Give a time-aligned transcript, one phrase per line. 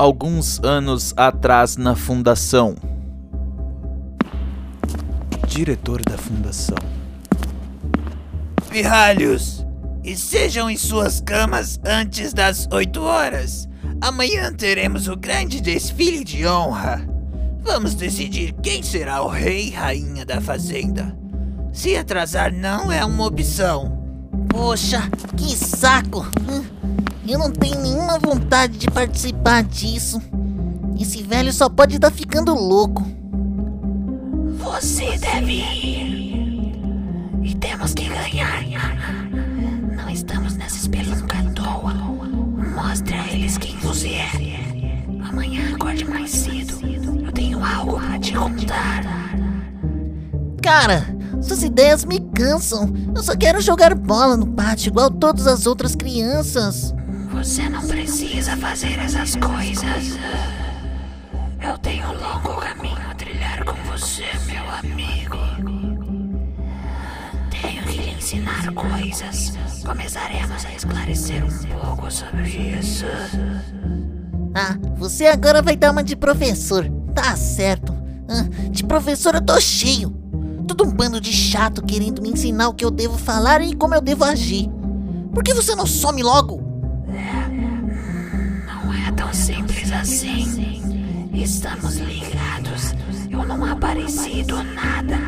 [0.00, 2.74] Alguns anos atrás na fundação.
[5.46, 6.78] Diretor da fundação.
[8.70, 9.66] Pirralhos,
[10.02, 13.68] estejam em suas camas antes das 8 horas.
[14.00, 17.06] Amanhã teremos o grande desfile de honra.
[17.60, 21.14] Vamos decidir quem será o rei e rainha da fazenda.
[21.74, 23.98] Se atrasar não é uma opção.
[24.48, 26.26] Poxa, que saco!
[27.30, 30.20] Eu não tenho nenhuma vontade de participar disso.
[30.98, 33.06] Esse velho só pode estar ficando louco.
[34.58, 36.74] Você deve ir.
[37.44, 38.64] E temos que ganhar.
[39.96, 41.94] Não estamos nessa espelunca à toa.
[42.74, 45.24] Mostre a eles quem você é.
[45.28, 46.80] Amanhã acorde mais cedo.
[47.24, 49.04] Eu tenho algo pra te contar.
[50.60, 51.06] Cara,
[51.40, 52.92] suas ideias me cansam.
[53.14, 56.92] Eu só quero jogar bola no pátio igual todas as outras crianças.
[57.42, 60.18] Você não precisa fazer essas coisas.
[61.58, 65.38] Eu tenho um longo caminho a trilhar com você, meu amigo.
[67.50, 69.54] Tenho que lhe ensinar coisas.
[69.82, 73.06] Começaremos a esclarecer um pouco sobre isso.
[74.54, 76.86] Ah, você agora vai dar uma de professor.
[77.14, 77.96] Tá certo.
[78.28, 80.10] Ah, de professor eu tô cheio.
[80.68, 83.94] Todo um bando de chato querendo me ensinar o que eu devo falar e como
[83.94, 84.68] eu devo agir.
[85.32, 86.59] Por que você não some logo?
[89.30, 90.82] Tão simples assim.
[91.32, 92.96] Estamos ligados.
[93.30, 95.18] Eu não apareci do nada.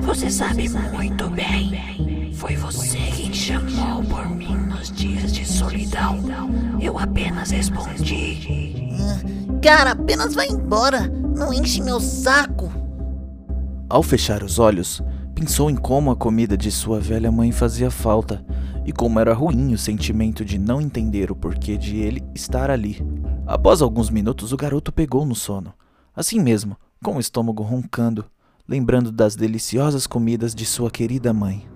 [0.00, 2.32] Você sabe muito bem.
[2.34, 6.18] Foi você quem chamou por mim nos dias de solidão.
[6.80, 8.90] Eu apenas respondi.
[8.98, 11.06] Ah, cara, apenas vai embora.
[11.06, 12.68] Não enche meu saco.
[13.88, 15.00] Ao fechar os olhos,
[15.36, 18.44] pensou em como a comida de sua velha mãe fazia falta
[18.84, 23.00] e como era ruim o sentimento de não entender o porquê de ele estar ali.
[23.46, 25.72] Após alguns minutos, o garoto pegou no sono.
[26.16, 28.24] Assim mesmo, com o estômago roncando,
[28.68, 31.68] lembrando das deliciosas comidas de sua querida mãe.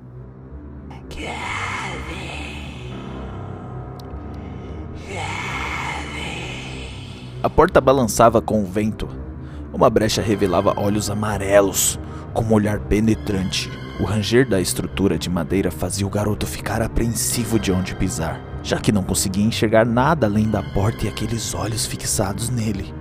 [7.41, 9.09] A porta balançava com o vento.
[9.73, 12.01] Uma brecha revelava olhos amarelos,
[12.35, 13.71] com um olhar penetrante.
[14.01, 18.79] O ranger da estrutura de madeira fazia o garoto ficar apreensivo de onde pisar, já
[18.79, 22.95] que não conseguia enxergar nada além da porta e aqueles olhos fixados nele.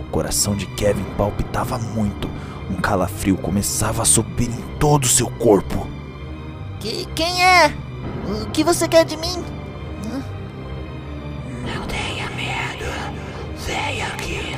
[0.00, 2.30] O coração de Kevin palpitava muito.
[2.70, 5.86] Um calafrio começava a subir em todo o seu corpo.
[6.80, 7.66] Que, quem é?
[8.26, 9.44] O que você quer de mim?
[11.62, 12.90] Não tenha medo.
[13.66, 14.56] Venha aqui.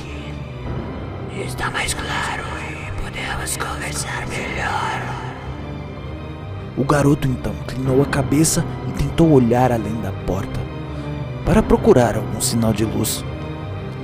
[1.49, 4.94] Está mais claro e podemos conversar melhor.
[6.77, 10.61] O garoto então inclinou a cabeça e tentou olhar além da porta
[11.45, 13.25] para procurar algum sinal de luz.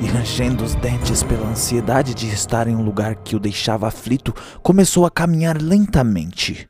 [0.00, 4.32] E rangendo os dentes pela ansiedade de estar em um lugar que o deixava aflito,
[4.62, 6.68] começou a caminhar lentamente.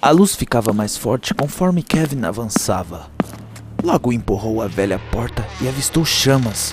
[0.00, 3.10] A luz ficava mais forte conforme Kevin avançava.
[3.82, 6.72] Logo empurrou a velha porta e avistou chamas.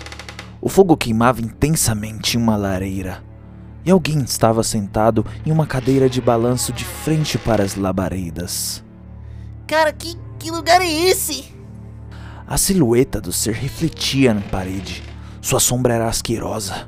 [0.62, 3.33] O fogo queimava intensamente em uma lareira
[3.86, 8.84] e alguém estava sentado em uma cadeira de balanço de frente para as labaredas.
[9.68, 11.54] Cara, que, que lugar é esse?
[12.48, 15.04] A silhueta do ser refletia na parede.
[15.42, 16.88] Sua sombra era asquerosa.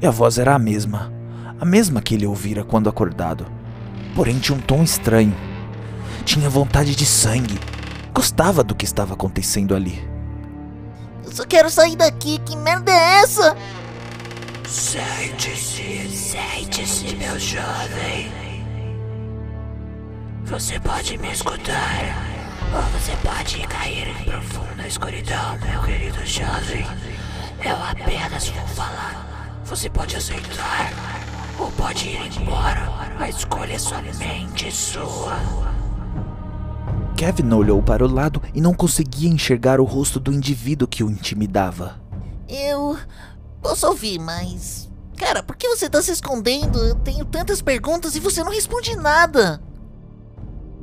[0.00, 1.12] E a voz era a mesma.
[1.60, 3.46] A mesma que ele ouvira quando acordado.
[4.14, 5.34] Porém tinha um tom estranho.
[6.24, 7.58] Tinha vontade de sangue.
[8.12, 10.02] Gostava do que estava acontecendo ali.
[11.24, 12.38] Eu só quero sair daqui.
[12.38, 13.56] Que merda é essa?
[14.68, 18.28] Sente-se, sente-se, meu jovem.
[20.44, 22.16] Você pode me escutar,
[22.74, 26.84] ou você pode cair em profunda escuridão, meu querido jovem.
[27.64, 29.60] Eu apenas vou falar.
[29.66, 30.92] Você pode aceitar,
[31.60, 32.90] ou pode ir embora.
[33.20, 35.38] A escolha é somente sua.
[37.16, 41.10] Kevin olhou para o lado e não conseguia enxergar o rosto do indivíduo que o
[41.10, 42.00] intimidava.
[42.48, 42.96] Eu
[43.66, 44.88] posso ouvir, mas.
[45.16, 46.78] Cara, por que você tá se escondendo?
[46.78, 49.60] Eu tenho tantas perguntas e você não responde nada.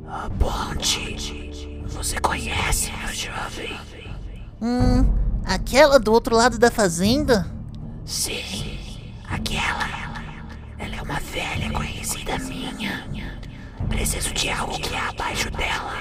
[0.06, 1.16] A ponte.
[1.86, 3.80] Você conhece, meu jovem?
[4.60, 5.14] Hum,
[5.44, 7.46] aquela do outro lado da fazenda?
[8.04, 9.00] Sim,
[9.30, 9.88] aquela.
[10.78, 13.08] Ela é uma velha conhecida minha.
[13.88, 15.94] Preciso de algo que há abaixo dela.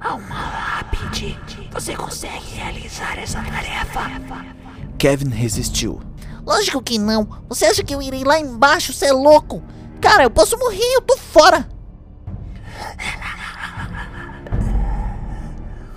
[0.00, 1.38] Há uma lápide.
[1.72, 4.65] Você consegue realizar essa tarefa?
[4.98, 6.00] Kevin resistiu.
[6.44, 7.28] Lógico que não.
[7.48, 8.92] Você acha que eu irei lá embaixo?
[8.92, 9.62] Você é louco?
[10.00, 11.68] Cara, eu posso morrer, eu tô fora.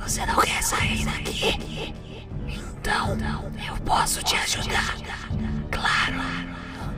[0.01, 1.93] Você não quer sair daqui?
[2.47, 3.17] Então,
[3.67, 4.95] eu posso te ajudar.
[5.71, 6.49] Claro.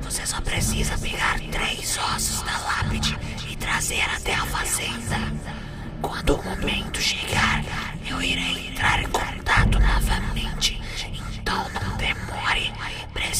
[0.01, 3.18] Você só precisa pegar três ossos da lápide
[3.50, 5.18] e trazer até a fazenda.
[6.01, 7.63] Quando o momento chegar,
[8.09, 10.81] eu irei entrar em contato novamente.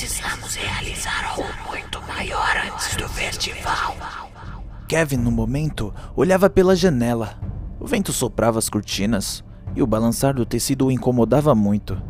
[0.02, 3.96] Precisamos realizar algo muito maior antes do festival.
[4.88, 7.40] Kevin, no momento, olhava pela janela.
[7.80, 9.44] O vento soprava as cortinas
[9.76, 12.02] e o balançar do tecido o incomodava muito.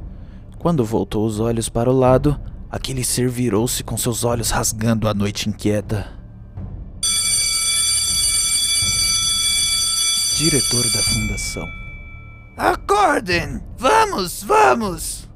[0.57, 2.39] Quando voltou os olhos para o lado,
[2.69, 6.07] aquele ser virou-se com seus olhos rasgando a noite inquieta.
[10.37, 11.67] Diretor da fundação.
[12.55, 13.61] Acordem!
[13.77, 15.29] Vamos, vamos!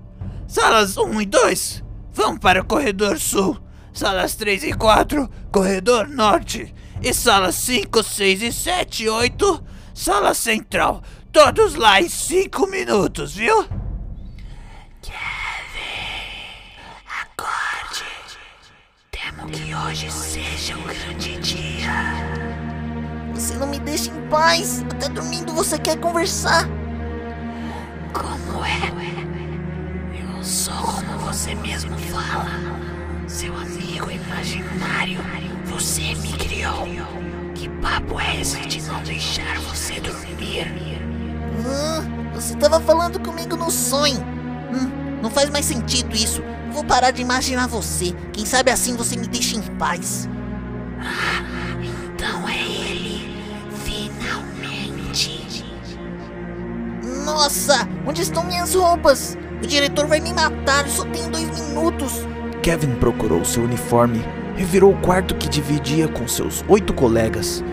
[0.48, 1.85] Salas 1 e 2,
[2.16, 3.60] vão para o corredor sul.
[3.94, 6.74] Salas 3 e 4, corredor norte.
[7.02, 9.64] E salas 5, 6 e 7 e 8,
[9.94, 11.04] sala central.
[11.32, 13.68] Todos lá em 5 minutos, viu?
[17.22, 18.06] Acorde.
[19.12, 21.92] Temo que hoje seja um grande dia.
[23.34, 24.84] Você não me deixa em paz.
[24.90, 26.66] Até dormindo você quer conversar.
[28.14, 29.15] Como é?
[31.36, 32.48] Você mesmo fala.
[33.28, 35.20] Seu amigo imaginário.
[35.66, 36.88] Você me criou.
[37.54, 40.66] Que papo é esse de não deixar você dormir?
[41.68, 42.02] Ah,
[42.34, 44.22] você tava falando comigo no sonho.
[44.74, 46.42] Hum, não faz mais sentido isso.
[46.72, 48.16] Vou parar de imaginar você.
[48.32, 50.30] Quem sabe assim você me deixa em paz.
[52.14, 53.38] Então é ele.
[53.84, 55.66] Finalmente.
[57.26, 59.38] Nossa, onde estão minhas roupas?
[59.64, 62.26] O diretor vai me matar, eu só tenho dois minutos.
[62.62, 64.24] Kevin procurou seu uniforme,
[64.56, 67.64] revirou o quarto que dividia com seus oito colegas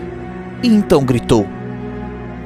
[0.61, 1.47] e então gritou.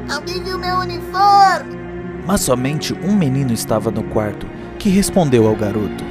[0.10, 1.78] Alguém viu meu uniforme?
[2.26, 4.48] Mas somente um menino estava no quarto,
[4.80, 6.04] que respondeu ao garoto.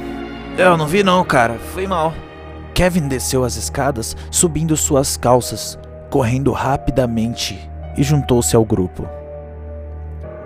[0.57, 1.55] Eu não vi não, cara.
[1.73, 2.13] Foi mal.
[2.73, 5.77] Kevin desceu as escadas, subindo suas calças,
[6.09, 9.07] correndo rapidamente e juntou-se ao grupo.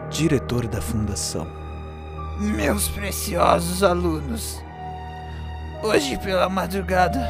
[0.09, 1.60] Diretor da fundação.
[2.41, 4.59] Meus preciosos alunos,
[5.83, 7.23] hoje pela madrugada,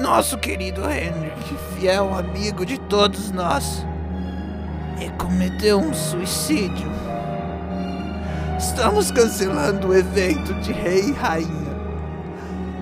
[0.00, 3.86] nosso querido Henrik, fiel amigo de todos nós,
[5.16, 6.90] cometeu um suicídio.
[8.58, 11.70] Estamos cancelando o evento de Rei e Rainha.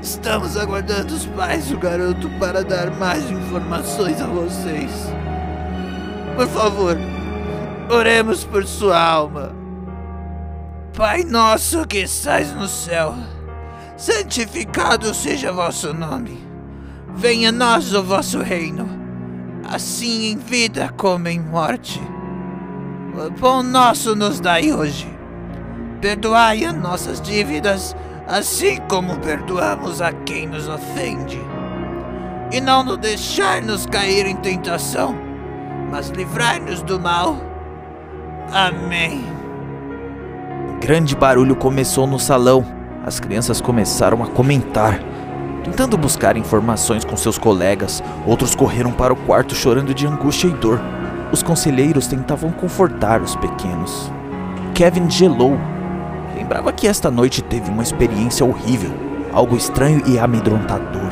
[0.01, 5.13] Estamos aguardando os pais do garoto para dar mais informações a vocês.
[6.37, 6.97] Por favor,
[7.91, 9.58] oremos por sua alma.
[10.99, 13.15] Pai nosso que estás no céu,
[13.97, 16.45] santificado seja vosso nome.
[17.15, 18.85] Venha a nós o vosso reino,
[19.73, 22.03] assim em vida como em morte.
[23.15, 25.07] O pão nosso nos dai hoje.
[26.01, 27.95] Perdoai as nossas dívidas,
[28.27, 31.41] assim como perdoamos a quem nos ofende.
[32.51, 35.15] E não nos deixar-nos cair em tentação,
[35.93, 37.37] mas livrai-nos do mal.
[38.53, 39.38] Amém.
[40.81, 42.65] Grande barulho começou no salão.
[43.05, 45.01] As crianças começaram a comentar.
[45.65, 50.53] Tentando buscar informações com seus colegas, outros correram para o quarto chorando de angústia e
[50.53, 50.81] dor.
[51.33, 54.11] Os conselheiros tentavam confortar os pequenos.
[54.73, 55.59] Kevin gelou.
[56.35, 58.93] Lembrava que esta noite teve uma experiência horrível,
[59.33, 61.11] algo estranho e amedrontador.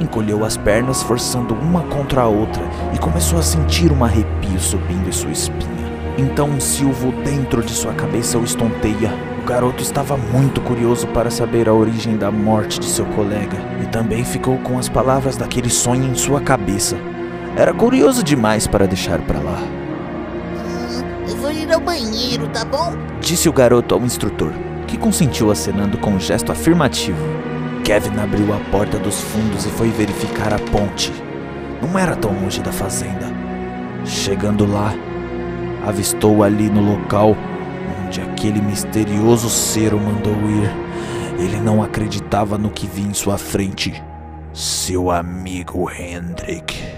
[0.00, 2.62] Encolheu as pernas, forçando uma contra a outra,
[2.92, 5.73] e começou a sentir um arrepio subindo em sua espinha.
[6.16, 9.12] Então um silvo dentro de sua cabeça o estonteia.
[9.42, 13.86] O garoto estava muito curioso para saber a origem da morte de seu colega e
[13.86, 16.96] também ficou com as palavras daquele sonho em sua cabeça.
[17.56, 19.58] Era curioso demais para deixar para lá.
[20.56, 22.94] Hum, eu vou ir ao banheiro, tá bom?
[23.20, 24.52] Disse o garoto ao instrutor,
[24.86, 27.22] que consentiu acenando com um gesto afirmativo.
[27.84, 31.12] Kevin abriu a porta dos fundos e foi verificar a ponte.
[31.82, 33.26] Não era tão longe da fazenda.
[34.06, 34.94] Chegando lá,
[35.86, 37.36] avistou ali no local
[38.04, 40.70] onde aquele misterioso ser o mandou ir.
[41.38, 44.02] Ele não acreditava no que via em sua frente.
[44.52, 46.93] Seu amigo Hendrik.